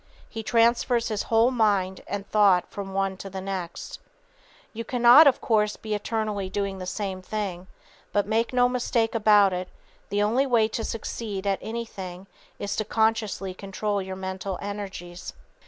He 0.27 0.41
transfers 0.41 1.09
his 1.09 1.21
whole 1.21 1.51
mind 1.51 2.01
and 2.07 2.25
thought 2.27 2.67
from 2.71 2.95
one 2.95 3.17
to 3.17 3.29
the 3.29 3.39
next. 3.39 3.99
You 4.73 4.83
cannot 4.83 5.27
of 5.27 5.41
course 5.41 5.75
be 5.75 5.93
eternally 5.93 6.49
doing 6.49 6.79
the 6.79 6.87
same 6.87 7.21
thing; 7.21 7.67
but 8.11 8.25
make 8.25 8.51
no 8.51 8.67
mistake 8.67 9.13
about 9.13 9.53
it, 9.53 9.67
the 10.09 10.23
only 10.23 10.47
way 10.47 10.67
to 10.69 10.83
succeed 10.83 11.45
at 11.45 11.59
anything 11.61 12.25
is 12.57 12.75
to 12.77 12.83
consciously 12.83 13.53
control 13.53 14.01
your 14.01 14.15
mental 14.15 14.57
energies. 14.59 15.33